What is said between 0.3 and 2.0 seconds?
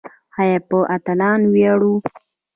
آیا په اتلانو ویاړو؟